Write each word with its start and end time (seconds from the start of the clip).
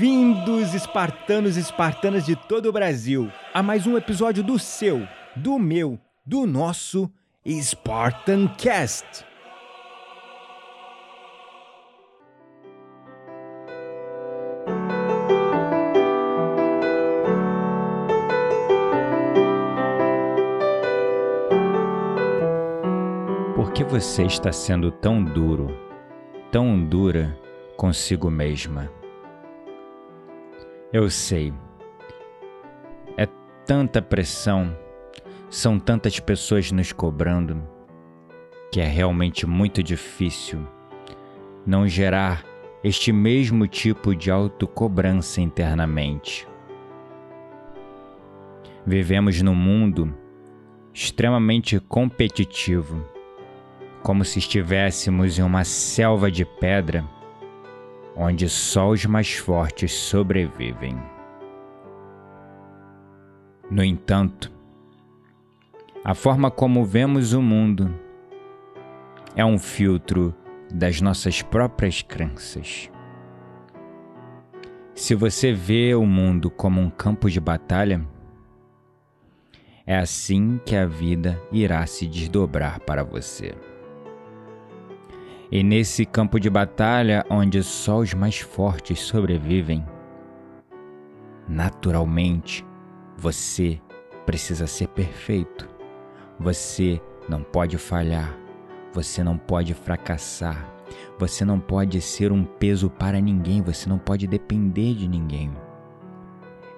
Bem-vindos, 0.00 0.72
espartanos 0.72 1.58
e 1.58 1.60
espartanas 1.60 2.24
de 2.24 2.34
todo 2.34 2.70
o 2.70 2.72
Brasil, 2.72 3.30
a 3.52 3.62
mais 3.62 3.86
um 3.86 3.98
episódio 3.98 4.42
do 4.42 4.58
seu, 4.58 5.06
do 5.36 5.58
meu, 5.58 5.98
do 6.24 6.46
nosso 6.46 7.12
Spartan 7.46 8.48
Cast. 8.56 9.26
Por 23.54 23.70
que 23.74 23.84
você 23.84 24.24
está 24.24 24.50
sendo 24.50 24.90
tão 24.90 25.22
duro, 25.22 25.78
tão 26.50 26.82
dura 26.82 27.38
consigo 27.76 28.30
mesma? 28.30 28.99
Eu 30.92 31.08
sei. 31.08 31.52
É 33.16 33.24
tanta 33.64 34.02
pressão, 34.02 34.76
são 35.48 35.78
tantas 35.78 36.18
pessoas 36.18 36.72
nos 36.72 36.92
cobrando, 36.92 37.62
que 38.72 38.80
é 38.80 38.86
realmente 38.86 39.46
muito 39.46 39.84
difícil 39.84 40.66
não 41.64 41.86
gerar 41.86 42.44
este 42.82 43.12
mesmo 43.12 43.68
tipo 43.68 44.16
de 44.16 44.32
autocobrança 44.32 45.40
internamente. 45.40 46.48
Vivemos 48.84 49.40
num 49.42 49.54
mundo 49.54 50.12
extremamente 50.92 51.78
competitivo, 51.78 53.06
como 54.02 54.24
se 54.24 54.40
estivéssemos 54.40 55.38
em 55.38 55.42
uma 55.42 55.62
selva 55.62 56.28
de 56.32 56.44
pedra 56.44 57.08
onde 58.16 58.48
só 58.48 58.90
os 58.90 59.04
mais 59.06 59.34
fortes 59.34 59.92
sobrevivem. 59.92 60.98
No 63.70 63.84
entanto, 63.84 64.52
a 66.04 66.14
forma 66.14 66.50
como 66.50 66.84
vemos 66.84 67.32
o 67.32 67.42
mundo 67.42 67.94
é 69.36 69.44
um 69.44 69.58
filtro 69.58 70.34
das 70.72 71.00
nossas 71.00 71.42
próprias 71.42 72.02
crenças. 72.02 72.90
Se 74.94 75.14
você 75.14 75.52
vê 75.52 75.94
o 75.94 76.04
mundo 76.04 76.50
como 76.50 76.80
um 76.80 76.90
campo 76.90 77.30
de 77.30 77.40
batalha, 77.40 78.06
é 79.86 79.96
assim 79.96 80.60
que 80.64 80.76
a 80.76 80.86
vida 80.86 81.40
irá 81.50 81.86
se 81.86 82.06
desdobrar 82.06 82.80
para 82.80 83.02
você. 83.02 83.54
E 85.52 85.64
nesse 85.64 86.06
campo 86.06 86.38
de 86.38 86.48
batalha, 86.48 87.26
onde 87.28 87.60
só 87.64 87.98
os 87.98 88.14
mais 88.14 88.38
fortes 88.38 89.00
sobrevivem, 89.00 89.84
naturalmente 91.48 92.64
você 93.16 93.80
precisa 94.24 94.68
ser 94.68 94.86
perfeito. 94.88 95.68
Você 96.38 97.02
não 97.28 97.42
pode 97.42 97.76
falhar. 97.78 98.38
Você 98.92 99.24
não 99.24 99.36
pode 99.36 99.74
fracassar. 99.74 100.72
Você 101.18 101.44
não 101.44 101.58
pode 101.58 102.00
ser 102.00 102.30
um 102.30 102.44
peso 102.44 102.88
para 102.88 103.20
ninguém. 103.20 103.60
Você 103.60 103.88
não 103.88 103.98
pode 103.98 104.28
depender 104.28 104.94
de 104.94 105.08
ninguém. 105.08 105.50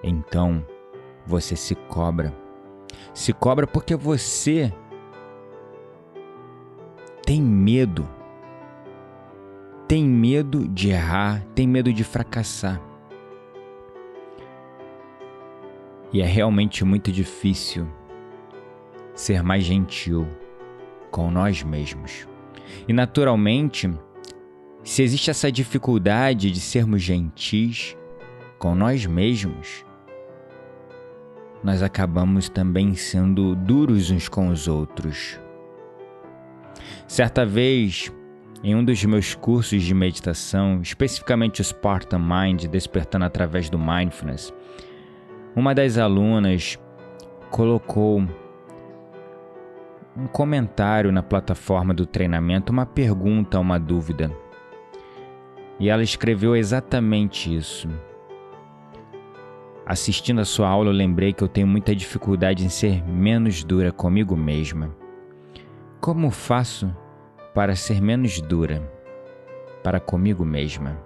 Então, 0.02 0.64
você 1.26 1.54
se 1.54 1.74
cobra. 1.74 2.34
Se 3.12 3.34
cobra 3.34 3.66
porque 3.66 3.94
você 3.94 4.72
tem 7.24 7.40
medo 7.40 8.08
tem 9.92 10.08
medo 10.08 10.66
de 10.66 10.88
errar, 10.88 11.44
tem 11.54 11.68
medo 11.68 11.92
de 11.92 12.02
fracassar. 12.02 12.80
E 16.10 16.22
é 16.22 16.24
realmente 16.24 16.82
muito 16.82 17.12
difícil 17.12 17.86
ser 19.14 19.42
mais 19.42 19.64
gentil 19.64 20.26
com 21.10 21.30
nós 21.30 21.62
mesmos. 21.62 22.26
E 22.88 22.92
naturalmente, 22.94 23.92
se 24.82 25.02
existe 25.02 25.28
essa 25.28 25.52
dificuldade 25.52 26.50
de 26.50 26.58
sermos 26.58 27.02
gentis 27.02 27.94
com 28.58 28.74
nós 28.74 29.04
mesmos, 29.04 29.84
nós 31.62 31.82
acabamos 31.82 32.48
também 32.48 32.94
sendo 32.94 33.54
duros 33.54 34.10
uns 34.10 34.26
com 34.26 34.48
os 34.48 34.66
outros. 34.66 35.38
Certa 37.06 37.44
vez, 37.44 38.10
em 38.62 38.76
um 38.76 38.84
dos 38.84 39.04
meus 39.04 39.34
cursos 39.34 39.82
de 39.82 39.92
meditação, 39.92 40.80
especificamente 40.80 41.60
o 41.60 41.64
Spartan 41.64 42.20
Mind, 42.20 42.66
despertando 42.66 43.24
através 43.24 43.68
do 43.68 43.78
Mindfulness, 43.78 44.54
uma 45.56 45.74
das 45.74 45.98
alunas 45.98 46.78
colocou 47.50 48.20
um 50.16 50.26
comentário 50.26 51.10
na 51.10 51.22
plataforma 51.22 51.92
do 51.92 52.06
treinamento, 52.06 52.72
uma 52.72 52.86
pergunta, 52.86 53.58
uma 53.58 53.78
dúvida. 53.78 54.30
E 55.80 55.88
ela 55.88 56.02
escreveu 56.02 56.54
exatamente 56.54 57.54
isso. 57.54 57.88
Assistindo 59.84 60.40
a 60.40 60.44
sua 60.44 60.68
aula, 60.68 60.90
eu 60.90 60.94
lembrei 60.94 61.32
que 61.32 61.42
eu 61.42 61.48
tenho 61.48 61.66
muita 61.66 61.94
dificuldade 61.94 62.64
em 62.64 62.68
ser 62.68 63.02
menos 63.04 63.64
dura 63.64 63.90
comigo 63.90 64.36
mesma. 64.36 64.94
Como 66.00 66.30
faço 66.30 66.94
para 67.54 67.76
ser 67.76 68.00
menos 68.00 68.40
dura 68.40 68.82
para 69.82 70.00
comigo 70.00 70.44
mesma. 70.44 70.96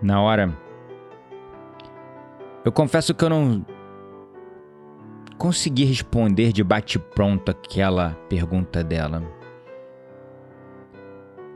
Na 0.00 0.20
hora, 0.20 0.52
eu 2.64 2.70
confesso 2.70 3.14
que 3.14 3.24
eu 3.24 3.30
não 3.30 3.64
consegui 5.38 5.84
responder 5.84 6.52
de 6.52 6.62
bate-pronto 6.62 7.50
aquela 7.50 8.10
pergunta 8.28 8.84
dela. 8.84 9.22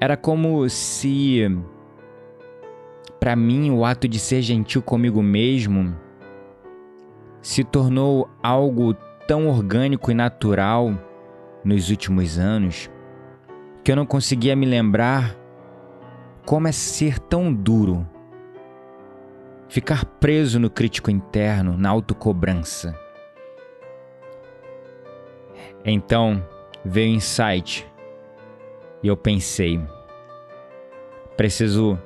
Era 0.00 0.16
como 0.16 0.68
se, 0.68 1.42
para 3.20 3.36
mim, 3.36 3.70
o 3.70 3.84
ato 3.84 4.08
de 4.08 4.18
ser 4.18 4.42
gentil 4.42 4.80
comigo 4.80 5.22
mesmo 5.22 5.96
se 7.42 7.64
tornou 7.64 8.28
algo 8.42 8.94
tão 9.26 9.48
orgânico 9.48 10.10
e 10.10 10.14
natural 10.14 10.94
nos 11.68 11.90
últimos 11.90 12.38
anos 12.38 12.90
que 13.84 13.92
eu 13.92 13.96
não 13.96 14.06
conseguia 14.06 14.56
me 14.56 14.64
lembrar 14.64 15.36
como 16.46 16.66
é 16.66 16.72
ser 16.72 17.18
tão 17.18 17.52
duro, 17.52 18.08
ficar 19.68 20.06
preso 20.06 20.58
no 20.58 20.70
crítico 20.70 21.10
interno, 21.10 21.76
na 21.76 21.90
autocobrança. 21.90 22.98
Então 25.84 26.42
veio 26.82 27.12
o 27.12 27.16
insight 27.16 27.86
e 29.02 29.08
eu 29.08 29.16
pensei: 29.16 29.78
preciso 31.36 31.98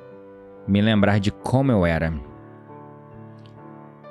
me 0.66 0.80
lembrar 0.82 1.20
de 1.20 1.30
como 1.30 1.70
eu 1.70 1.86
era. 1.86 2.12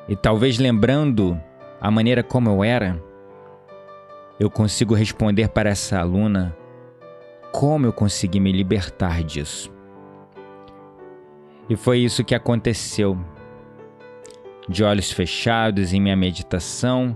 E 0.07 0.15
talvez 0.15 0.57
lembrando 0.57 1.38
a 1.81 1.92
maneira 1.92 2.24
como 2.24 2.50
eu 2.50 2.63
era, 2.63 3.11
eu 4.41 4.49
consigo 4.49 4.95
responder 4.95 5.49
para 5.49 5.69
essa 5.69 5.99
aluna 5.99 6.57
como 7.51 7.85
eu 7.85 7.93
consegui 7.93 8.39
me 8.39 8.51
libertar 8.51 9.23
disso. 9.23 9.71
E 11.69 11.75
foi 11.75 11.99
isso 11.99 12.23
que 12.23 12.33
aconteceu. 12.33 13.15
De 14.67 14.83
olhos 14.83 15.11
fechados 15.11 15.93
em 15.93 16.01
minha 16.01 16.15
meditação, 16.15 17.15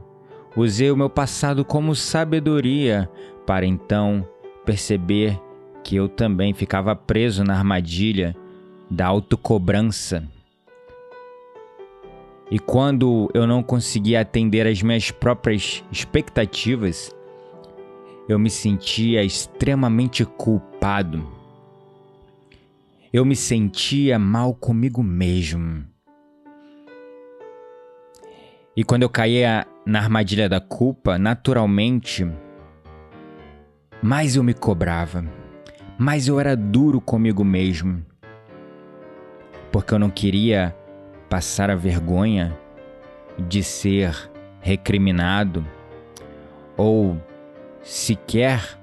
usei 0.56 0.92
o 0.92 0.96
meu 0.96 1.10
passado 1.10 1.66
como 1.66 1.96
sabedoria 1.96 3.10
para 3.44 3.66
então 3.66 4.24
perceber 4.64 5.42
que 5.84 5.96
eu 5.96 6.08
também 6.08 6.54
ficava 6.54 6.96
preso 6.96 7.44
na 7.44 7.58
armadilha 7.58 8.36
da 8.88 9.08
autocobrança. 9.08 10.30
E 12.52 12.60
quando 12.60 13.32
eu 13.34 13.48
não 13.48 13.64
conseguia 13.64 14.22
atender 14.22 14.68
às 14.68 14.84
minhas 14.84 15.10
próprias 15.10 15.84
expectativas, 15.92 17.15
eu 18.28 18.40
me 18.40 18.50
sentia 18.50 19.24
extremamente 19.24 20.26
culpado. 20.26 21.26
Eu 23.14 23.24
me 23.24 23.36
sentia 23.36 24.18
mal 24.18 24.54
comigo 24.54 25.04
mesmo. 25.04 25.86
E 28.76 28.84
quando 28.84 29.04
eu 29.04 29.10
caía 29.10 29.66
na 29.86 30.00
armadilha 30.00 30.50
da 30.50 30.60
culpa, 30.60 31.18
naturalmente, 31.18 32.28
mais 34.02 34.36
eu 34.36 34.44
me 34.44 34.54
cobrava, 34.54 35.24
mais 35.98 36.28
eu 36.28 36.40
era 36.40 36.58
duro 36.58 37.00
comigo 37.00 37.46
mesmo. 37.46 38.04
Porque 39.72 39.94
eu 39.94 40.00
não 40.00 40.10
queria 40.10 40.76
passar 41.30 41.70
a 41.70 41.76
vergonha 41.76 42.58
de 43.38 43.64
ser 43.64 44.30
recriminado 44.62 45.66
ou 46.76 47.18
sequer 47.86 48.78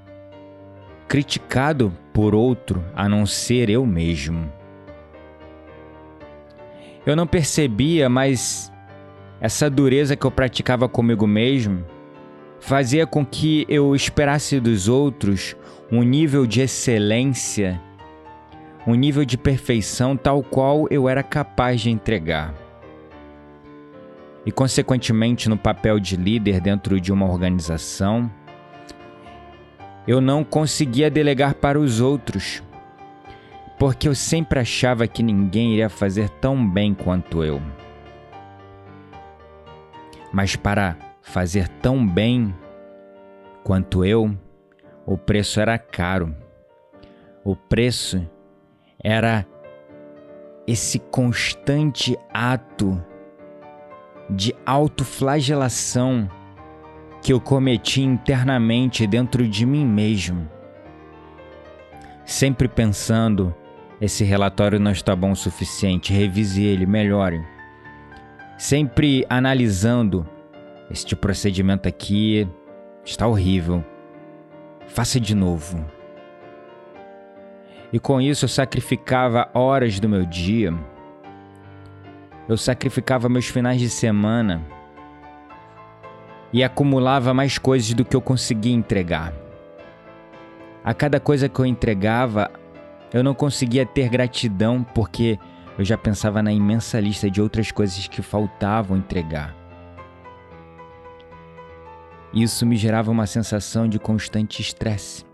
criticado 1.08 1.93
por 2.14 2.34
outro 2.34 2.82
a 2.94 3.08
não 3.08 3.26
ser 3.26 3.69
eu 3.69 3.84
mesmo. 3.84 4.50
Eu 7.04 7.16
não 7.16 7.26
percebia, 7.26 8.08
mas 8.08 8.72
essa 9.40 9.69
dureza 9.69 10.16
que 10.16 10.25
eu 10.25 10.31
praticava 10.31 10.88
comigo 10.88 11.26
mesmo 11.26 11.84
fazia 12.60 13.06
com 13.06 13.26
que 13.26 13.66
eu 13.69 13.94
esperasse 13.94 14.60
dos 14.60 14.88
outros 14.88 15.56
um 15.90 16.02
nível 16.02 16.46
de 16.46 16.60
excelência 16.60 17.78
um 18.87 18.94
nível 18.94 19.25
de 19.25 19.37
perfeição 19.37 20.16
tal 20.16 20.43
qual 20.43 20.87
eu 20.90 21.08
era 21.08 21.22
capaz 21.22 21.81
de 21.81 21.90
entregar. 21.90 22.54
E, 24.44 24.50
consequentemente, 24.50 25.49
no 25.49 25.56
papel 25.56 26.00
de 26.00 26.16
líder 26.16 26.60
dentro 26.60 27.00
de 27.00 27.12
uma 27.12 27.26
organização, 27.26 28.31
eu 30.06 30.20
não 30.20 30.43
conseguia 30.43 31.10
delegar 31.10 31.54
para 31.54 31.78
os 31.78 32.00
outros, 32.00 32.62
porque 33.78 34.08
eu 34.08 34.14
sempre 34.14 34.58
achava 34.58 35.06
que 35.06 35.22
ninguém 35.22 35.72
iria 35.72 35.88
fazer 35.88 36.28
tão 36.28 36.69
bem 36.69 36.94
quanto 36.94 37.44
eu. 37.44 37.60
Mas 40.32 40.56
para 40.56 40.96
fazer 41.20 41.69
tão 41.69 42.06
bem 42.06 42.54
quanto 43.62 44.04
eu, 44.04 44.37
o 45.06 45.16
preço 45.16 45.60
era 45.60 45.78
caro. 45.78 46.34
O 47.44 47.54
preço 47.54 48.28
era 49.02 49.46
esse 50.66 50.99
constante 50.99 52.16
ato 52.32 53.02
de 54.31 54.54
autoflagelação 54.64 56.28
que 57.22 57.32
eu 57.32 57.40
cometi 57.40 58.02
internamente 58.02 59.06
dentro 59.06 59.46
de 59.46 59.64
mim 59.64 59.86
mesmo. 59.86 60.50
Sempre 62.24 62.66
pensando, 62.66 63.54
esse 64.00 64.24
relatório 64.24 64.80
não 64.80 64.90
está 64.90 65.14
bom 65.14 65.30
o 65.30 65.36
suficiente, 65.36 66.12
revise 66.12 66.64
ele, 66.64 66.84
melhore. 66.84 67.40
Sempre 68.58 69.24
analisando, 69.30 70.28
este 70.90 71.14
procedimento 71.14 71.88
aqui 71.88 72.48
está 73.04 73.28
horrível, 73.28 73.84
faça 74.88 75.20
de 75.20 75.34
novo. 75.34 75.84
E 77.92 78.00
com 78.00 78.20
isso 78.20 78.46
eu 78.46 78.48
sacrificava 78.48 79.48
horas 79.54 80.00
do 80.00 80.08
meu 80.08 80.26
dia. 80.26 80.75
Eu 82.48 82.56
sacrificava 82.56 83.28
meus 83.28 83.46
finais 83.46 83.80
de 83.80 83.88
semana 83.88 84.81
e 86.52 86.62
acumulava 86.62 87.32
mais 87.32 87.58
coisas 87.58 87.94
do 87.94 88.04
que 88.04 88.14
eu 88.14 88.20
conseguia 88.20 88.75
entregar. 88.75 89.32
A 90.84 90.93
cada 90.93 91.19
coisa 91.19 91.49
que 91.49 91.58
eu 91.58 91.66
entregava, 91.66 92.50
eu 93.12 93.22
não 93.22 93.34
conseguia 93.34 93.87
ter 93.87 94.08
gratidão 94.08 94.82
porque 94.82 95.38
eu 95.78 95.84
já 95.84 95.96
pensava 95.96 96.43
na 96.43 96.52
imensa 96.52 97.00
lista 97.00 97.31
de 97.31 97.40
outras 97.40 97.70
coisas 97.70 98.06
que 98.06 98.20
faltavam 98.20 98.96
entregar. 98.96 99.56
Isso 102.34 102.66
me 102.66 102.76
gerava 102.76 103.10
uma 103.10 103.26
sensação 103.26 103.88
de 103.88 103.99
constante 103.99 104.60
estresse 104.60 105.25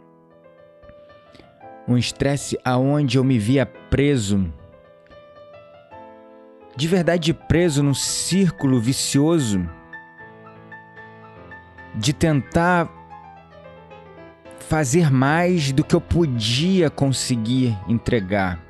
um 1.89 1.97
estresse 1.97 2.59
aonde 2.63 3.17
eu 3.17 3.25
me 3.25 3.39
via 3.39 3.65
preso, 3.65 4.53
de 6.77 6.87
verdade 6.87 7.33
preso 7.33 7.83
num 7.83 7.95
círculo 7.95 8.79
vicioso 8.79 9.69
de 11.99 12.13
tentar 12.13 12.89
fazer 14.61 15.11
mais 15.11 15.73
do 15.73 15.83
que 15.83 15.97
eu 15.97 16.01
podia 16.01 16.89
conseguir 16.89 17.77
entregar. 17.89 18.61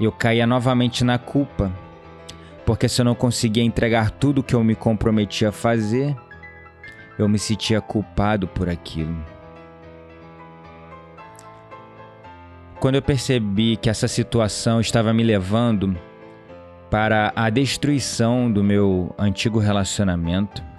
Eu 0.00 0.10
caía 0.10 0.46
novamente 0.46 1.04
na 1.04 1.18
culpa, 1.18 1.70
porque 2.64 2.88
se 2.88 3.02
eu 3.02 3.04
não 3.04 3.14
conseguia 3.14 3.62
entregar 3.62 4.10
tudo 4.10 4.42
que 4.42 4.54
eu 4.54 4.64
me 4.64 4.74
comprometi 4.74 5.44
a 5.44 5.52
fazer, 5.52 6.16
eu 7.18 7.28
me 7.28 7.38
sentia 7.38 7.80
culpado 7.80 8.48
por 8.48 8.68
aquilo. 8.68 9.14
Quando 12.80 12.94
eu 12.94 13.02
percebi 13.02 13.76
que 13.76 13.90
essa 13.90 14.08
situação 14.08 14.80
estava 14.80 15.12
me 15.12 15.22
levando 15.22 15.96
para 16.90 17.30
a 17.36 17.50
destruição 17.50 18.50
do 18.50 18.64
meu 18.64 19.14
antigo 19.18 19.58
relacionamento, 19.58 20.71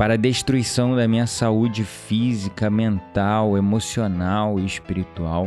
para 0.00 0.14
a 0.14 0.16
destruição 0.16 0.96
da 0.96 1.06
minha 1.06 1.26
saúde 1.26 1.84
física, 1.84 2.70
mental, 2.70 3.54
emocional 3.54 4.58
e 4.58 4.64
espiritual, 4.64 5.46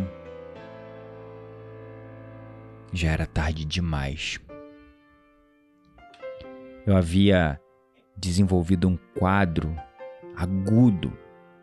já 2.91 3.09
era 3.09 3.25
tarde 3.25 3.65
demais. 3.65 4.39
Eu 6.85 6.95
havia 6.95 7.59
desenvolvido 8.15 8.87
um 8.87 8.95
quadro 9.17 9.75
agudo 10.35 11.11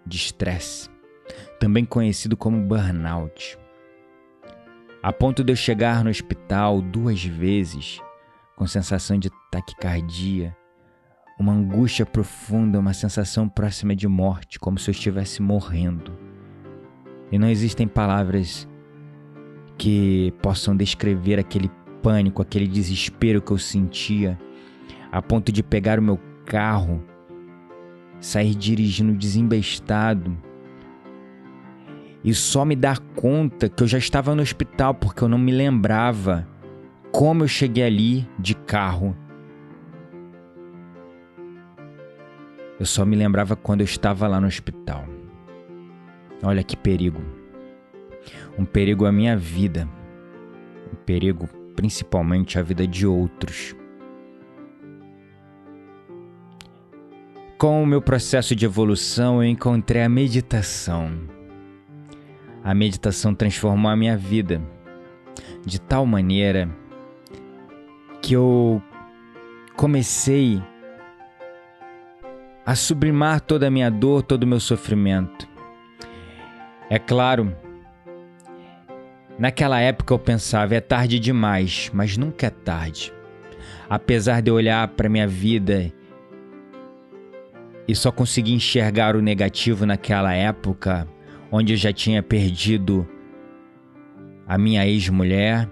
de 0.05 0.17
estresse 0.17 0.91
também 1.61 1.85
conhecido 1.85 2.37
como 2.37 2.61
burnout. 2.61 3.57
A 5.01 5.13
ponto 5.13 5.45
de 5.45 5.53
eu 5.53 5.57
chegar 5.57 6.03
no 6.03 6.11
hospital 6.11 6.83
duas 6.83 7.25
vezes 7.25 8.01
com 8.57 8.67
sensação 8.67 9.17
de 9.17 9.31
taquicardia, 9.49 10.57
uma 11.41 11.55
angústia 11.55 12.05
profunda, 12.05 12.79
uma 12.79 12.93
sensação 12.93 13.49
próxima 13.49 13.97
de 13.97 14.07
morte, 14.07 14.61
como 14.61 14.79
se 14.79 14.91
eu 14.91 14.93
estivesse 14.93 15.41
morrendo. 15.41 16.13
E 17.33 17.39
não 17.39 17.49
existem 17.49 17.89
palavras 17.89 18.69
que 19.79 20.35
possam 20.43 20.77
descrever 20.77 21.39
aquele 21.39 21.71
pânico, 22.03 22.43
aquele 22.43 22.69
desespero 22.69 23.41
que 23.41 23.53
eu 23.53 23.57
sentia, 23.57 24.39
a 25.11 25.23
ponto 25.23 25.51
de 25.51 25.63
pegar 25.63 25.99
o 25.99 26.03
meu 26.03 26.21
carro, 26.45 27.03
sair 28.21 28.55
dirigindo 28.55 29.15
desembestado 29.15 30.37
e 32.23 32.35
só 32.35 32.67
me 32.67 32.77
dar 32.77 32.99
conta 32.99 33.67
que 33.67 33.83
eu 33.83 33.89
já 33.89 33.97
estava 33.97 34.35
no 34.35 34.43
hospital 34.43 34.93
porque 34.93 35.25
eu 35.25 35.29
não 35.29 35.39
me 35.39 35.53
lembrava 35.53 36.47
como 37.11 37.45
eu 37.45 37.49
cheguei 37.49 37.85
ali 37.85 38.29
de 38.39 38.55
carro. 38.55 39.17
Eu 42.81 42.87
só 42.87 43.05
me 43.05 43.15
lembrava 43.15 43.55
quando 43.55 43.83
eu 43.83 43.85
estava 43.85 44.27
lá 44.27 44.41
no 44.41 44.49
hospital. 44.49 45.05
Olha 46.43 46.65
que 46.65 46.77
perigo. 46.77 47.23
Um 48.59 48.65
perigo 48.65 49.07
à 49.07 49.13
minha 49.13 49.37
vida. 49.37 49.89
Um 50.93 50.97
perigo 51.05 51.49
principalmente 51.77 52.59
à 52.59 52.63
vida 52.63 52.87
de 52.87 53.07
outros. 53.07 53.77
Com 57.57 57.83
o 57.83 57.87
meu 57.87 58.03
processo 58.03 58.57
de 58.57 58.65
evolução, 58.65 59.41
eu 59.41 59.49
encontrei 59.49 60.03
a 60.03 60.09
meditação 60.09 61.13
a 62.63 62.75
meditação 62.75 63.35
transformou 63.35 63.91
a 63.91 63.97
minha 63.97 64.17
vida 64.17 64.63
de 65.65 65.81
tal 65.81 66.05
maneira 66.05 66.69
que 68.21 68.35
eu 68.35 68.83
comecei 69.77 70.63
a 72.65 72.75
sublimar 72.75 73.41
toda 73.41 73.67
a 73.67 73.71
minha 73.71 73.91
dor, 73.91 74.23
todo 74.23 74.45
o 74.45 74.47
meu 74.47 74.61
sofrimento. 74.61 75.49
É 76.89 76.99
claro, 76.99 77.55
naquela 79.39 79.81
época 79.81 80.13
eu 80.13 80.19
pensava, 80.19 80.75
é 80.75 80.81
tarde 80.81 81.19
demais, 81.19 81.91
mas 81.93 82.17
nunca 82.17 82.47
é 82.47 82.51
tarde. 82.51 83.13
Apesar 83.89 84.41
de 84.43 84.51
eu 84.51 84.55
olhar 84.55 84.87
para 84.89 85.09
minha 85.09 85.27
vida 85.27 85.93
e 87.89 87.95
só 87.95 88.13
conseguir 88.13 88.53
enxergar 88.53 89.17
o 89.17 89.23
negativo 89.23 89.85
naquela 89.85 90.33
época, 90.33 91.09
onde 91.51 91.73
eu 91.73 91.77
já 91.77 91.93
tinha 91.93 92.23
perdido 92.23 93.07
a 94.47 94.57
minha 94.57 94.87
ex-mulher, 94.87 95.69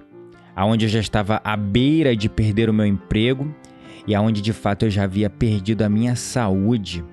aonde 0.54 0.86
eu 0.86 0.88
já 0.88 0.98
estava 1.00 1.40
à 1.44 1.56
beira 1.56 2.16
de 2.16 2.28
perder 2.28 2.68
o 2.68 2.74
meu 2.74 2.86
emprego 2.86 3.54
e 4.06 4.14
aonde 4.14 4.40
de 4.40 4.52
fato 4.52 4.86
eu 4.86 4.90
já 4.90 5.04
havia 5.04 5.28
perdido 5.28 5.82
a 5.82 5.88
minha 5.88 6.16
saúde. 6.16 7.04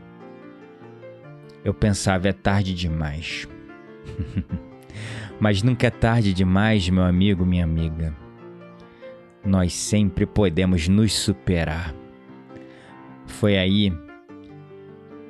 Eu 1.64 1.74
pensava, 1.74 2.28
é 2.28 2.34
tarde 2.34 2.74
demais. 2.74 3.48
Mas 5.40 5.62
nunca 5.62 5.88
é 5.88 5.90
tarde 5.90 6.34
demais, 6.34 6.88
meu 6.90 7.04
amigo, 7.04 7.46
minha 7.46 7.64
amiga. 7.64 8.16
Nós 9.44 9.74
sempre 9.74 10.26
podemos 10.26 10.88
nos 10.88 11.14
superar. 11.14 11.94
Foi 13.26 13.58
aí 13.58 13.92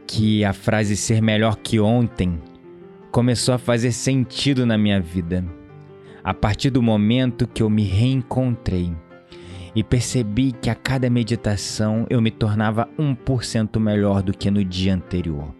que 0.05 0.45
a 0.45 0.53
frase 0.53 0.95
ser 0.95 1.21
melhor 1.21 1.57
que 1.57 1.79
ontem 1.79 2.39
começou 3.11 3.55
a 3.55 3.57
fazer 3.57 3.91
sentido 3.91 4.65
na 4.65 4.77
minha 4.77 5.01
vida. 5.01 5.43
A 6.23 6.33
partir 6.33 6.69
do 6.69 6.81
momento 6.81 7.47
que 7.47 7.63
eu 7.63 7.69
me 7.69 7.83
reencontrei 7.83 8.93
e 9.75 9.83
percebi 9.83 10.53
que 10.53 10.69
a 10.69 10.75
cada 10.75 11.09
meditação 11.09 12.07
eu 12.09 12.21
me 12.21 12.31
tornava 12.31 12.87
1% 12.97 13.77
melhor 13.77 14.23
do 14.23 14.31
que 14.31 14.49
no 14.49 14.63
dia 14.63 14.95
anterior. 14.95 15.53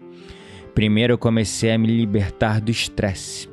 Primeiro 0.74 1.12
eu 1.12 1.18
comecei 1.18 1.72
a 1.72 1.78
me 1.78 1.86
libertar 1.86 2.60
do 2.60 2.70
estresse, 2.70 3.48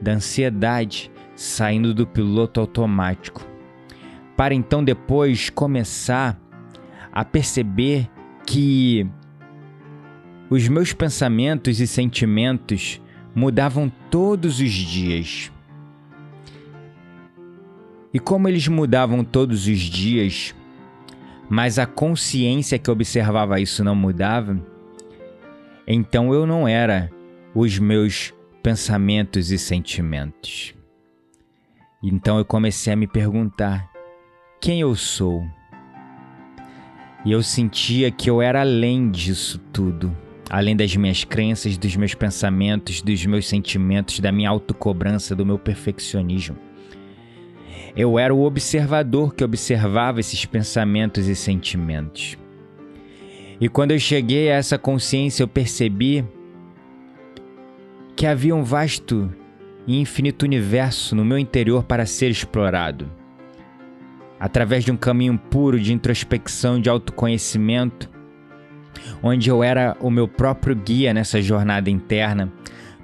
da 0.00 0.12
ansiedade, 0.12 1.10
saindo 1.36 1.94
do 1.94 2.06
piloto 2.06 2.60
automático, 2.60 3.46
para 4.36 4.54
então 4.54 4.82
depois 4.82 5.50
começar 5.50 6.40
a 7.12 7.24
perceber 7.24 8.08
que 8.44 9.06
os 10.50 10.66
meus 10.66 10.92
pensamentos 10.92 11.78
e 11.80 11.86
sentimentos 11.86 13.00
mudavam 13.34 13.90
todos 14.10 14.60
os 14.60 14.70
dias. 14.70 15.51
E 18.12 18.18
como 18.18 18.48
eles 18.48 18.68
mudavam 18.68 19.24
todos 19.24 19.66
os 19.66 19.78
dias, 19.78 20.54
mas 21.48 21.78
a 21.78 21.86
consciência 21.86 22.78
que 22.78 22.90
observava 22.90 23.60
isso 23.60 23.82
não 23.82 23.94
mudava, 23.94 24.60
então 25.86 26.32
eu 26.32 26.46
não 26.46 26.68
era 26.68 27.10
os 27.54 27.78
meus 27.78 28.32
pensamentos 28.62 29.50
e 29.50 29.58
sentimentos. 29.58 30.74
Então 32.02 32.38
eu 32.38 32.44
comecei 32.44 32.92
a 32.92 32.96
me 32.96 33.06
perguntar: 33.06 33.90
quem 34.60 34.80
eu 34.80 34.94
sou? 34.94 35.44
E 37.24 37.30
eu 37.30 37.42
sentia 37.42 38.10
que 38.10 38.28
eu 38.28 38.42
era 38.42 38.60
além 38.60 39.10
disso 39.10 39.58
tudo, 39.72 40.14
além 40.50 40.74
das 40.76 40.94
minhas 40.96 41.22
crenças, 41.22 41.78
dos 41.78 41.94
meus 41.94 42.14
pensamentos, 42.14 43.00
dos 43.00 43.24
meus 43.24 43.46
sentimentos, 43.46 44.18
da 44.18 44.32
minha 44.32 44.50
autocobrança, 44.50 45.36
do 45.36 45.46
meu 45.46 45.58
perfeccionismo. 45.58 46.71
Eu 47.94 48.18
era 48.18 48.34
o 48.34 48.42
observador 48.42 49.34
que 49.34 49.44
observava 49.44 50.20
esses 50.20 50.44
pensamentos 50.46 51.28
e 51.28 51.36
sentimentos. 51.36 52.38
E 53.60 53.68
quando 53.68 53.92
eu 53.92 53.98
cheguei 53.98 54.50
a 54.50 54.54
essa 54.54 54.78
consciência, 54.78 55.42
eu 55.42 55.48
percebi 55.48 56.24
que 58.16 58.26
havia 58.26 58.54
um 58.54 58.64
vasto 58.64 59.30
e 59.86 60.00
infinito 60.00 60.44
universo 60.44 61.14
no 61.14 61.24
meu 61.24 61.38
interior 61.38 61.84
para 61.84 62.06
ser 62.06 62.30
explorado. 62.30 63.10
Através 64.40 64.84
de 64.84 64.90
um 64.90 64.96
caminho 64.96 65.38
puro 65.38 65.78
de 65.78 65.92
introspecção, 65.92 66.80
de 66.80 66.88
autoconhecimento, 66.88 68.10
onde 69.22 69.48
eu 69.50 69.62
era 69.62 69.96
o 70.00 70.10
meu 70.10 70.26
próprio 70.26 70.74
guia 70.74 71.14
nessa 71.14 71.40
jornada 71.40 71.90
interna 71.90 72.52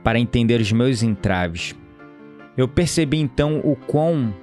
para 0.02 0.18
entender 0.18 0.60
os 0.60 0.72
meus 0.72 1.02
entraves. 1.02 1.74
Eu 2.56 2.66
percebi 2.66 3.18
então 3.18 3.60
o 3.62 3.76
quão 3.76 4.34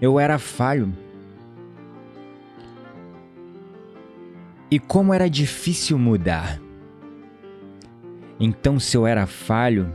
eu 0.00 0.18
era 0.20 0.38
falho. 0.38 0.92
E 4.70 4.78
como 4.78 5.14
era 5.14 5.30
difícil 5.30 5.98
mudar. 5.98 6.60
Então, 8.38 8.78
se 8.78 8.96
eu 8.96 9.06
era 9.06 9.26
falho 9.26 9.92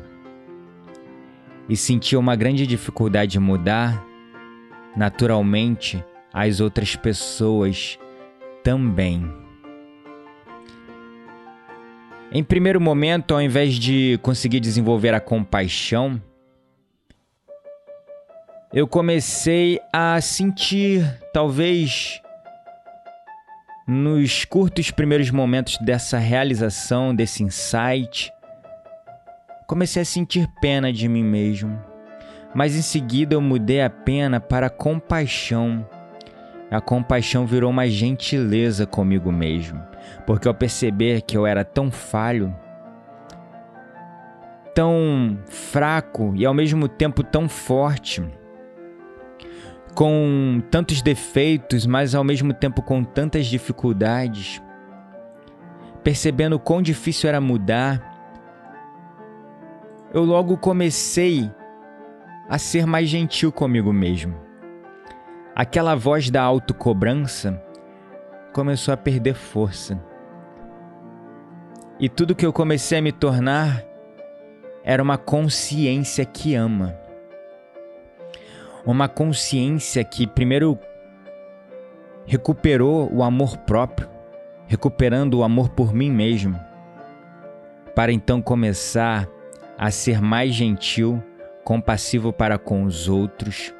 e 1.69 1.75
sentia 1.77 2.19
uma 2.19 2.35
grande 2.35 2.65
dificuldade 2.65 3.33
de 3.33 3.39
mudar, 3.39 4.03
naturalmente 4.95 6.03
as 6.33 6.59
outras 6.59 6.95
pessoas 6.95 7.99
também. 8.63 9.29
Em 12.31 12.43
primeiro 12.43 12.79
momento, 12.79 13.33
ao 13.33 13.41
invés 13.41 13.73
de 13.73 14.17
conseguir 14.21 14.61
desenvolver 14.61 15.13
a 15.13 15.19
compaixão, 15.19 16.21
eu 18.73 18.87
comecei 18.87 19.81
a 19.91 20.21
sentir, 20.21 21.03
talvez, 21.33 22.21
nos 23.85 24.45
curtos 24.45 24.89
primeiros 24.91 25.29
momentos 25.29 25.77
dessa 25.79 26.17
realização, 26.17 27.13
desse 27.13 27.43
insight, 27.43 28.31
comecei 29.67 30.01
a 30.01 30.05
sentir 30.05 30.47
pena 30.61 30.91
de 30.91 31.09
mim 31.09 31.23
mesmo. 31.23 31.77
Mas 32.53 32.73
em 32.73 32.81
seguida 32.81 33.35
eu 33.35 33.41
mudei 33.41 33.81
a 33.81 33.89
pena 33.89 34.39
para 34.39 34.69
compaixão. 34.69 35.85
A 36.69 36.79
compaixão 36.79 37.45
virou 37.45 37.69
uma 37.69 37.89
gentileza 37.89 38.85
comigo 38.85 39.33
mesmo, 39.33 39.83
porque 40.25 40.47
ao 40.47 40.53
perceber 40.53 41.23
que 41.23 41.35
eu 41.35 41.45
era 41.45 41.65
tão 41.65 41.91
falho, 41.91 42.55
tão 44.73 45.37
fraco 45.49 46.33
e 46.37 46.45
ao 46.45 46.53
mesmo 46.53 46.87
tempo 46.87 47.21
tão 47.21 47.49
forte, 47.49 48.23
com 49.95 50.61
tantos 50.71 51.01
defeitos, 51.01 51.85
mas 51.85 52.15
ao 52.15 52.23
mesmo 52.23 52.53
tempo 52.53 52.81
com 52.81 53.03
tantas 53.03 53.45
dificuldades, 53.45 54.61
percebendo 56.03 56.59
quão 56.59 56.81
difícil 56.81 57.29
era 57.29 57.41
mudar, 57.41 58.09
eu 60.13 60.23
logo 60.23 60.57
comecei 60.57 61.49
a 62.49 62.57
ser 62.57 62.85
mais 62.85 63.07
gentil 63.07 63.51
comigo 63.51 63.93
mesmo. 63.93 64.35
Aquela 65.55 65.95
voz 65.95 66.29
da 66.29 66.41
autocobrança 66.41 67.61
começou 68.53 68.93
a 68.93 68.97
perder 68.97 69.35
força. 69.35 70.01
E 71.99 72.09
tudo 72.09 72.35
que 72.35 72.45
eu 72.45 72.51
comecei 72.51 72.97
a 72.97 73.01
me 73.01 73.11
tornar 73.11 73.83
era 74.83 75.03
uma 75.03 75.17
consciência 75.17 76.25
que 76.25 76.55
ama 76.55 77.00
uma 78.85 79.07
consciência 79.07 80.03
que 80.03 80.25
primeiro 80.25 80.77
recuperou 82.25 83.11
o 83.13 83.23
amor 83.23 83.57
próprio, 83.57 84.09
recuperando 84.67 85.35
o 85.35 85.43
amor 85.43 85.69
por 85.69 85.93
mim 85.93 86.11
mesmo, 86.11 86.59
para 87.95 88.11
então 88.11 88.41
começar 88.41 89.27
a 89.77 89.91
ser 89.91 90.21
mais 90.21 90.53
gentil, 90.53 91.21
compassivo 91.63 92.31
para 92.31 92.57
com 92.57 92.83
os 92.83 93.07
outros 93.07 93.73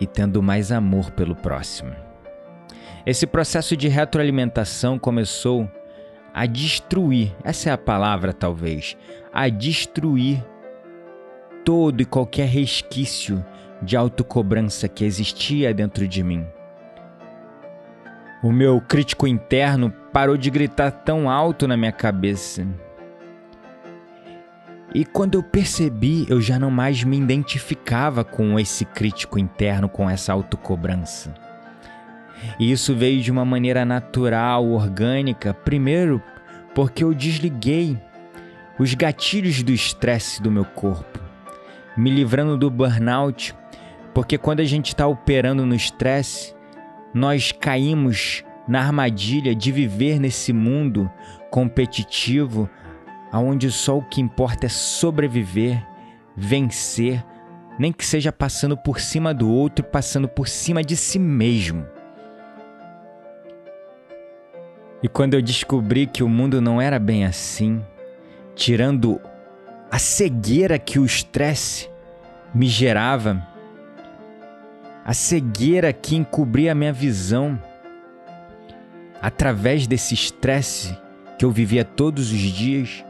e 0.00 0.06
tendo 0.06 0.42
mais 0.42 0.72
amor 0.72 1.10
pelo 1.12 1.34
próximo. 1.34 1.92
Esse 3.06 3.26
processo 3.26 3.76
de 3.76 3.88
retroalimentação 3.88 4.98
começou 4.98 5.68
a 6.32 6.46
destruir, 6.46 7.34
essa 7.44 7.70
é 7.70 7.72
a 7.72 7.78
palavra 7.78 8.32
talvez, 8.32 8.96
a 9.32 9.48
destruir 9.48 10.44
todo 11.64 12.00
e 12.00 12.04
qualquer 12.04 12.46
resquício 12.46 13.44
de 13.80 13.96
autocobrança 13.96 14.88
que 14.88 15.04
existia 15.04 15.72
dentro 15.74 16.06
de 16.06 16.22
mim. 16.22 16.46
O 18.42 18.52
meu 18.52 18.80
crítico 18.80 19.26
interno 19.26 19.90
parou 20.12 20.36
de 20.36 20.50
gritar 20.50 20.90
tão 20.90 21.30
alto 21.30 21.66
na 21.66 21.76
minha 21.76 21.92
cabeça. 21.92 22.66
E 24.94 25.04
quando 25.04 25.34
eu 25.34 25.42
percebi, 25.42 26.26
eu 26.28 26.40
já 26.40 26.58
não 26.58 26.70
mais 26.70 27.02
me 27.02 27.18
identificava 27.18 28.22
com 28.22 28.60
esse 28.60 28.84
crítico 28.84 29.38
interno, 29.38 29.88
com 29.88 30.08
essa 30.08 30.32
autocobrança. 30.32 31.34
E 32.60 32.70
isso 32.70 32.94
veio 32.94 33.22
de 33.22 33.32
uma 33.32 33.44
maneira 33.44 33.84
natural, 33.84 34.68
orgânica, 34.68 35.54
primeiro 35.54 36.22
porque 36.74 37.02
eu 37.02 37.14
desliguei 37.14 37.98
os 38.78 38.92
gatilhos 38.94 39.62
do 39.62 39.72
estresse 39.72 40.42
do 40.42 40.50
meu 40.50 40.64
corpo 40.64 41.23
me 41.96 42.10
livrando 42.10 42.56
do 42.56 42.70
burnout, 42.70 43.54
porque 44.12 44.38
quando 44.38 44.60
a 44.60 44.64
gente 44.64 44.88
está 44.88 45.06
operando 45.06 45.66
no 45.66 45.74
estresse, 45.74 46.54
nós 47.12 47.52
caímos 47.52 48.44
na 48.66 48.80
armadilha 48.80 49.54
de 49.54 49.70
viver 49.70 50.18
nesse 50.18 50.52
mundo 50.52 51.10
competitivo, 51.50 52.68
onde 53.32 53.70
só 53.70 53.98
o 53.98 54.02
que 54.02 54.20
importa 54.20 54.66
é 54.66 54.68
sobreviver, 54.68 55.84
vencer, 56.36 57.24
nem 57.78 57.92
que 57.92 58.06
seja 58.06 58.32
passando 58.32 58.76
por 58.76 59.00
cima 59.00 59.34
do 59.34 59.50
outro, 59.50 59.84
passando 59.84 60.28
por 60.28 60.48
cima 60.48 60.82
de 60.82 60.96
si 60.96 61.18
mesmo. 61.18 61.86
E 65.02 65.08
quando 65.08 65.34
eu 65.34 65.42
descobri 65.42 66.06
que 66.06 66.22
o 66.22 66.28
mundo 66.28 66.60
não 66.60 66.80
era 66.80 66.98
bem 66.98 67.26
assim, 67.26 67.84
tirando 68.54 69.20
a 69.94 69.98
cegueira 70.00 70.76
que 70.76 70.98
o 70.98 71.04
estresse 71.04 71.88
me 72.52 72.66
gerava, 72.66 73.46
a 75.04 75.14
cegueira 75.14 75.92
que 75.92 76.16
encobria 76.16 76.72
a 76.72 76.74
minha 76.74 76.92
visão. 76.92 77.56
Através 79.22 79.86
desse 79.86 80.12
estresse 80.12 80.98
que 81.38 81.44
eu 81.44 81.50
vivia 81.52 81.84
todos 81.84 82.32
os 82.32 82.40
dias, 82.40 83.04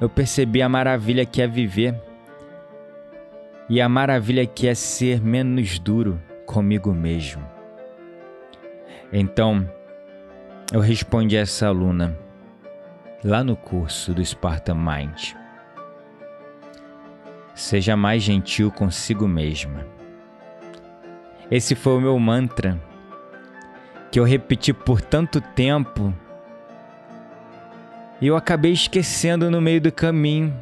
eu 0.00 0.08
percebi 0.08 0.62
a 0.62 0.68
maravilha 0.68 1.26
que 1.26 1.42
é 1.42 1.48
viver 1.48 2.00
e 3.68 3.80
a 3.80 3.88
maravilha 3.88 4.46
que 4.46 4.68
é 4.68 4.76
ser 4.76 5.20
menos 5.20 5.76
duro 5.80 6.22
comigo 6.46 6.94
mesmo. 6.94 7.44
Então, 9.12 9.68
eu 10.72 10.78
respondi 10.78 11.36
a 11.36 11.40
essa 11.40 11.66
aluna 11.66 12.21
lá 13.24 13.44
no 13.44 13.54
curso 13.54 14.12
do 14.12 14.24
Spartan 14.24 14.74
Mind. 14.74 15.34
Seja 17.54 17.96
mais 17.96 18.22
gentil 18.22 18.70
consigo 18.70 19.28
mesma. 19.28 19.86
Esse 21.50 21.74
foi 21.74 21.96
o 21.96 22.00
meu 22.00 22.18
mantra 22.18 22.80
que 24.10 24.18
eu 24.18 24.24
repeti 24.24 24.72
por 24.72 25.00
tanto 25.00 25.40
tempo 25.40 26.12
e 28.20 28.26
eu 28.26 28.36
acabei 28.36 28.72
esquecendo 28.72 29.50
no 29.50 29.60
meio 29.60 29.80
do 29.80 29.92
caminho. 29.92 30.52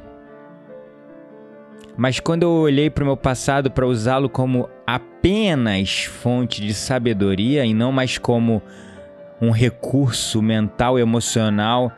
Mas 1.97 2.21
quando 2.21 2.43
eu 2.43 2.51
olhei 2.51 2.91
para 2.91 3.03
o 3.03 3.07
meu 3.07 3.17
passado 3.17 3.71
para 3.71 3.87
usá-lo 3.87 4.29
como 4.29 4.69
apenas 4.87 6.05
fonte 6.05 6.61
de 6.61 6.75
sabedoria 6.75 7.65
e 7.65 7.73
não 7.73 7.93
mais 7.93 8.19
como 8.19 8.63
um 9.41 9.51
recurso 9.51 10.43
mental 10.43 10.99
e 10.99 11.03
emocional 11.03 11.93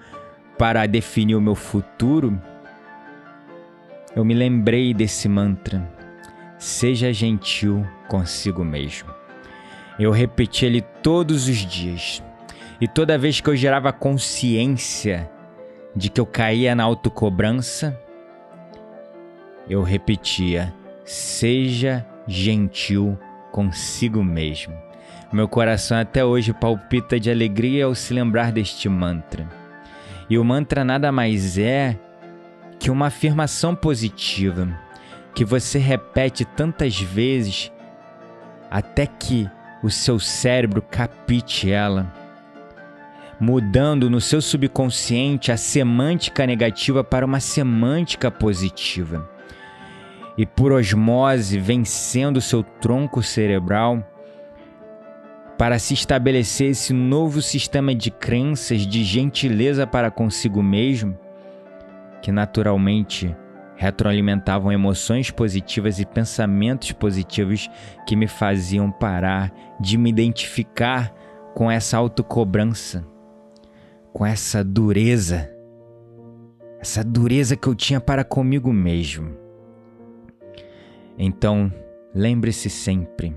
para 0.62 0.86
definir 0.86 1.34
o 1.34 1.40
meu 1.40 1.56
futuro, 1.56 2.40
eu 4.14 4.24
me 4.24 4.32
lembrei 4.32 4.94
desse 4.94 5.28
mantra. 5.28 5.82
Seja 6.56 7.12
gentil 7.12 7.84
consigo 8.06 8.64
mesmo. 8.64 9.10
Eu 9.98 10.12
repeti 10.12 10.64
ele 10.64 10.80
todos 11.02 11.48
os 11.48 11.56
dias. 11.56 12.22
E 12.80 12.86
toda 12.86 13.18
vez 13.18 13.40
que 13.40 13.50
eu 13.50 13.56
gerava 13.56 13.92
consciência 13.92 15.28
de 15.96 16.08
que 16.08 16.20
eu 16.20 16.26
caía 16.26 16.76
na 16.76 16.84
autocobrança, 16.84 18.00
eu 19.68 19.82
repetia: 19.82 20.72
seja 21.04 22.06
gentil 22.28 23.18
consigo 23.50 24.22
mesmo. 24.22 24.74
Meu 25.32 25.48
coração 25.48 25.98
até 25.98 26.24
hoje 26.24 26.52
palpita 26.52 27.18
de 27.18 27.32
alegria 27.32 27.86
ao 27.86 27.96
se 27.96 28.14
lembrar 28.14 28.52
deste 28.52 28.88
mantra. 28.88 29.60
E 30.32 30.38
o 30.38 30.42
mantra 30.42 30.82
nada 30.82 31.12
mais 31.12 31.58
é 31.58 31.94
que 32.78 32.90
uma 32.90 33.08
afirmação 33.08 33.76
positiva 33.76 34.66
que 35.34 35.44
você 35.44 35.78
repete 35.78 36.42
tantas 36.42 36.98
vezes 36.98 37.70
até 38.70 39.04
que 39.04 39.46
o 39.82 39.90
seu 39.90 40.18
cérebro 40.18 40.80
capite 40.80 41.70
ela, 41.70 42.10
mudando 43.38 44.08
no 44.08 44.22
seu 44.22 44.40
subconsciente 44.40 45.52
a 45.52 45.58
semântica 45.58 46.46
negativa 46.46 47.04
para 47.04 47.26
uma 47.26 47.38
semântica 47.38 48.30
positiva. 48.30 49.28
E 50.38 50.46
por 50.46 50.72
osmose, 50.72 51.58
vencendo 51.58 52.40
seu 52.40 52.62
tronco 52.62 53.22
cerebral, 53.22 54.02
para 55.62 55.78
se 55.78 55.94
estabelecer 55.94 56.70
esse 56.70 56.92
novo 56.92 57.40
sistema 57.40 57.94
de 57.94 58.10
crenças 58.10 58.84
de 58.84 59.04
gentileza 59.04 59.86
para 59.86 60.10
consigo 60.10 60.60
mesmo, 60.60 61.16
que 62.20 62.32
naturalmente 62.32 63.32
retroalimentavam 63.76 64.72
emoções 64.72 65.30
positivas 65.30 66.00
e 66.00 66.04
pensamentos 66.04 66.90
positivos 66.90 67.70
que 68.08 68.16
me 68.16 68.26
faziam 68.26 68.90
parar 68.90 69.54
de 69.78 69.96
me 69.96 70.10
identificar 70.10 71.14
com 71.54 71.70
essa 71.70 71.96
autocobrança, 71.96 73.06
com 74.12 74.26
essa 74.26 74.64
dureza, 74.64 75.48
essa 76.80 77.04
dureza 77.04 77.54
que 77.56 77.68
eu 77.68 77.76
tinha 77.76 78.00
para 78.00 78.24
comigo 78.24 78.72
mesmo. 78.72 79.30
Então, 81.16 81.72
lembre-se 82.12 82.68
sempre 82.68 83.32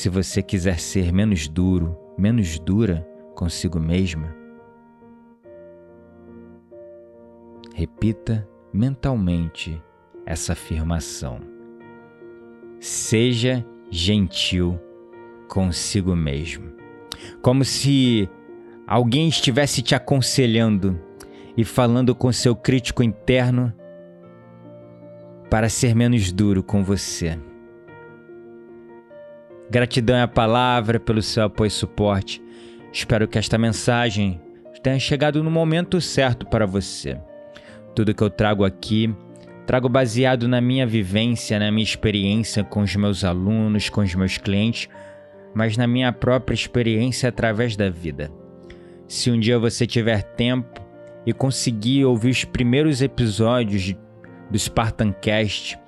se 0.00 0.08
você 0.08 0.42
quiser 0.42 0.80
ser 0.80 1.12
menos 1.12 1.46
duro, 1.46 1.94
menos 2.16 2.58
dura 2.58 3.06
consigo 3.34 3.78
mesma, 3.78 4.34
repita 7.74 8.48
mentalmente 8.72 9.78
essa 10.24 10.54
afirmação. 10.54 11.40
Seja 12.78 13.62
gentil 13.90 14.80
consigo 15.46 16.16
mesmo. 16.16 16.72
Como 17.42 17.62
se 17.62 18.26
alguém 18.86 19.28
estivesse 19.28 19.82
te 19.82 19.94
aconselhando 19.94 20.98
e 21.54 21.62
falando 21.62 22.14
com 22.14 22.32
seu 22.32 22.56
crítico 22.56 23.02
interno 23.02 23.70
para 25.50 25.68
ser 25.68 25.94
menos 25.94 26.32
duro 26.32 26.62
com 26.62 26.82
você. 26.82 27.38
Gratidão 29.70 30.16
é 30.16 30.22
a 30.22 30.28
palavra 30.28 30.98
pelo 30.98 31.22
seu 31.22 31.44
apoio 31.44 31.68
e 31.68 31.70
suporte. 31.70 32.42
Espero 32.92 33.28
que 33.28 33.38
esta 33.38 33.56
mensagem 33.56 34.40
tenha 34.82 34.98
chegado 34.98 35.44
no 35.44 35.50
momento 35.50 36.00
certo 36.00 36.44
para 36.44 36.66
você. 36.66 37.16
Tudo 37.94 38.12
que 38.12 38.22
eu 38.22 38.28
trago 38.28 38.64
aqui, 38.64 39.14
trago 39.68 39.88
baseado 39.88 40.48
na 40.48 40.60
minha 40.60 40.84
vivência, 40.84 41.56
na 41.56 41.70
minha 41.70 41.84
experiência 41.84 42.64
com 42.64 42.80
os 42.80 42.96
meus 42.96 43.22
alunos, 43.22 43.88
com 43.88 44.00
os 44.00 44.12
meus 44.12 44.38
clientes, 44.38 44.88
mas 45.54 45.76
na 45.76 45.86
minha 45.86 46.12
própria 46.12 46.54
experiência 46.54 47.28
através 47.28 47.76
da 47.76 47.88
vida. 47.88 48.28
Se 49.06 49.30
um 49.30 49.38
dia 49.38 49.56
você 49.56 49.86
tiver 49.86 50.22
tempo 50.22 50.84
e 51.24 51.32
conseguir 51.32 52.04
ouvir 52.06 52.30
os 52.30 52.44
primeiros 52.44 53.02
episódios 53.02 53.94
do 54.50 54.58
Spartancast, 54.58 55.78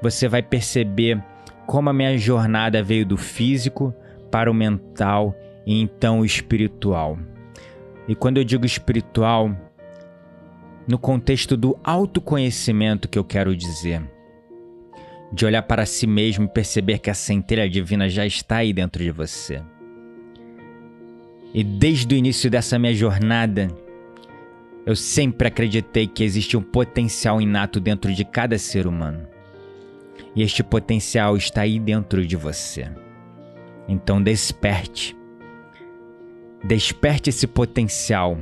você 0.00 0.28
vai 0.28 0.42
perceber 0.42 1.22
como 1.68 1.90
a 1.90 1.92
minha 1.92 2.16
jornada 2.16 2.82
veio 2.82 3.04
do 3.04 3.18
físico 3.18 3.94
para 4.30 4.50
o 4.50 4.54
mental 4.54 5.36
e 5.66 5.78
então 5.78 6.20
o 6.20 6.24
espiritual. 6.24 7.18
E 8.08 8.14
quando 8.14 8.38
eu 8.38 8.44
digo 8.44 8.64
espiritual, 8.64 9.54
no 10.88 10.98
contexto 10.98 11.58
do 11.58 11.78
autoconhecimento 11.84 13.06
que 13.06 13.18
eu 13.18 13.24
quero 13.24 13.54
dizer, 13.54 14.00
de 15.30 15.44
olhar 15.44 15.62
para 15.62 15.84
si 15.84 16.06
mesmo 16.06 16.46
e 16.46 16.48
perceber 16.48 17.00
que 17.00 17.10
a 17.10 17.14
centelha 17.14 17.68
divina 17.68 18.08
já 18.08 18.24
está 18.24 18.56
aí 18.56 18.72
dentro 18.72 19.04
de 19.04 19.10
você. 19.10 19.60
E 21.52 21.62
desde 21.62 22.14
o 22.14 22.16
início 22.16 22.50
dessa 22.50 22.78
minha 22.78 22.94
jornada, 22.94 23.68
eu 24.86 24.96
sempre 24.96 25.48
acreditei 25.48 26.06
que 26.06 26.24
existe 26.24 26.56
um 26.56 26.62
potencial 26.62 27.42
inato 27.42 27.78
dentro 27.78 28.10
de 28.14 28.24
cada 28.24 28.56
ser 28.56 28.86
humano. 28.86 29.36
E 30.38 30.42
este 30.42 30.62
potencial 30.62 31.36
está 31.36 31.62
aí 31.62 31.80
dentro 31.80 32.24
de 32.24 32.36
você. 32.36 32.88
Então 33.88 34.22
desperte. 34.22 35.16
Desperte 36.62 37.30
esse 37.30 37.44
potencial, 37.44 38.38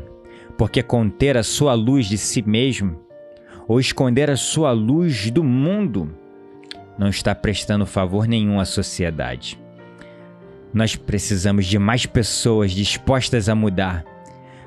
porque 0.59 0.82
conter 0.82 1.38
a 1.38 1.42
sua 1.42 1.72
luz 1.72 2.04
de 2.04 2.18
si 2.18 2.42
mesmo 2.42 3.00
ou 3.66 3.80
esconder 3.80 4.28
a 4.28 4.37
sua 4.37 4.72
luz 4.72 5.30
do 5.30 5.42
mundo 5.42 6.14
não 6.98 7.09
está 7.09 7.35
prestando 7.35 7.87
favor 7.87 8.28
nenhum 8.28 8.61
à 8.61 8.66
sociedade. 8.66 9.59
Nós 10.74 10.96
precisamos 10.96 11.64
de 11.64 11.78
mais 11.78 12.04
pessoas 12.04 12.72
dispostas 12.72 13.48
a 13.48 13.54
mudar, 13.54 14.04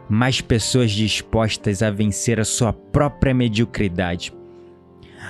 mais 0.10 0.42
pessoas 0.42 0.90
dispostas 0.90 1.84
a 1.84 1.92
vencer 1.92 2.40
a 2.40 2.44
sua 2.44 2.74
própria 2.74 3.36
mediocridade 3.36 4.34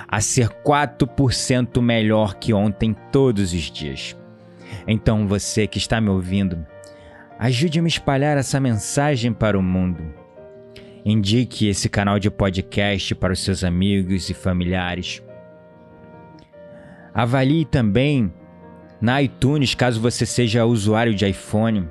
a 0.08 0.22
ser 0.22 0.50
4% 0.50 1.82
melhor 1.82 2.36
que 2.36 2.54
ontem 2.54 2.96
todos 3.12 3.54
os 3.54 3.72
dias. 3.72 4.18
Então 4.88 5.28
você 5.28 5.68
que 5.68 5.78
está 5.78 6.00
me 6.00 6.10
ouvindo, 6.10 6.66
ajude-me 7.38 7.88
a 7.88 7.90
espalhar 7.90 8.38
essa 8.38 8.60
mensagem 8.60 9.34
para 9.34 9.58
o 9.58 9.64
mundo. 9.64 10.04
Indique 11.06 11.68
esse 11.68 11.90
canal 11.90 12.20
de 12.20 12.30
podcast 12.30 13.16
para 13.16 13.34
os 13.34 13.40
seus 13.40 13.64
amigos 13.64 14.30
e 14.30 14.34
familiares. 14.34 15.24
Avalie 17.14 17.66
também 17.66 18.32
na 19.02 19.22
iTunes, 19.22 19.74
caso 19.74 20.02
você 20.02 20.26
seja 20.26 20.66
usuário 20.66 21.16
de 21.16 21.26
iPhone. 21.28 21.88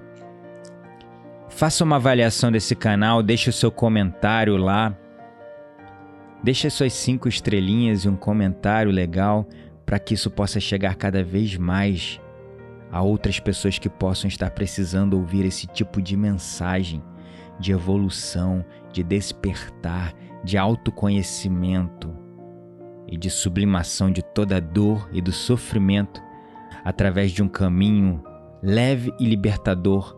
Faça 1.49 1.83
uma 1.83 1.97
avaliação 1.97 2.53
desse 2.53 2.77
canal, 2.77 3.23
deixe 3.23 3.49
o 3.51 3.53
seu 3.53 3.71
comentário 3.71 4.57
lá 4.57 4.97
Deixe 6.43 6.71
suas 6.71 6.93
cinco 6.93 7.29
estrelinhas 7.29 8.05
e 8.05 8.09
um 8.09 8.17
comentário 8.17 8.91
legal 8.91 9.47
para 9.85 9.99
que 9.99 10.15
isso 10.15 10.31
possa 10.31 10.61
chegar 10.61 10.95
cada 10.97 11.23
vez 11.23 11.57
mais 11.57 12.21
a 12.91 13.03
outras 13.03 13.41
pessoas 13.41 13.79
que 13.79 13.89
possam 13.89 14.29
estar 14.29 14.51
precisando 14.51 15.15
ouvir 15.15 15.45
esse 15.45 15.67
tipo 15.67 16.01
de 16.01 16.17
mensagem 16.17 17.03
de 17.59 17.73
evolução, 17.73 18.65
de 18.93 19.03
despertar, 19.03 20.15
de 20.45 20.57
autoconhecimento, 20.57 22.17
e 23.09 23.17
de 23.17 23.31
sublimação 23.31 24.11
de 24.11 24.23
toda 24.23 24.59
a 24.59 24.61
dor 24.61 25.09
e 25.13 25.21
do 25.21 25.33
sofrimento 25.33 26.23
através 26.85 27.33
de 27.33 27.43
um 27.43 27.49
caminho 27.49 28.23
leve 28.63 29.13
e 29.19 29.25
libertador 29.25 30.15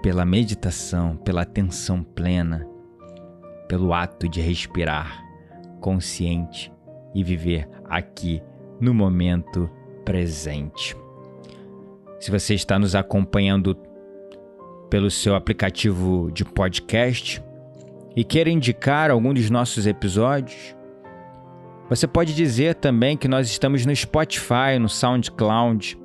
pela 0.00 0.24
meditação, 0.24 1.16
pela 1.16 1.42
atenção 1.42 2.02
plena, 2.02 2.66
pelo 3.70 3.94
ato 3.94 4.28
de 4.28 4.40
respirar 4.40 5.24
consciente 5.80 6.72
e 7.14 7.22
viver 7.22 7.68
aqui 7.84 8.42
no 8.80 8.92
momento 8.92 9.70
presente. 10.04 10.96
Se 12.18 12.32
você 12.32 12.54
está 12.54 12.80
nos 12.80 12.96
acompanhando 12.96 13.76
pelo 14.90 15.08
seu 15.08 15.36
aplicativo 15.36 16.32
de 16.32 16.44
podcast 16.44 17.40
e 18.16 18.24
quer 18.24 18.48
indicar 18.48 19.08
algum 19.08 19.32
dos 19.32 19.48
nossos 19.48 19.86
episódios, 19.86 20.74
você 21.88 22.08
pode 22.08 22.34
dizer 22.34 22.74
também 22.74 23.16
que 23.16 23.28
nós 23.28 23.48
estamos 23.48 23.86
no 23.86 23.94
Spotify, 23.94 24.80
no 24.80 24.88
SoundCloud. 24.88 25.96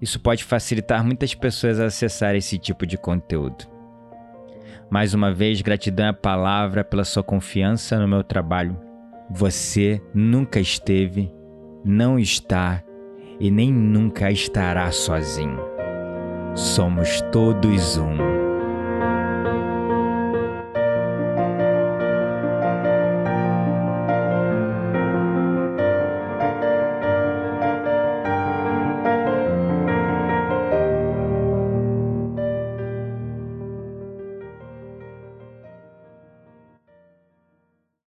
Isso 0.00 0.18
pode 0.18 0.44
facilitar 0.44 1.04
muitas 1.04 1.34
pessoas 1.34 1.78
a 1.78 1.84
acessar 1.84 2.34
esse 2.34 2.56
tipo 2.56 2.86
de 2.86 2.96
conteúdo. 2.96 3.71
Mais 4.92 5.14
uma 5.14 5.32
vez, 5.32 5.62
gratidão 5.62 6.10
à 6.10 6.12
palavra 6.12 6.84
pela 6.84 7.02
sua 7.02 7.22
confiança 7.22 7.98
no 7.98 8.06
meu 8.06 8.22
trabalho. 8.22 8.78
Você 9.30 10.02
nunca 10.12 10.60
esteve, 10.60 11.32
não 11.82 12.18
está 12.18 12.82
e 13.40 13.50
nem 13.50 13.72
nunca 13.72 14.30
estará 14.30 14.92
sozinho. 14.92 15.58
Somos 16.54 17.22
todos 17.32 17.96
um. 17.96 18.41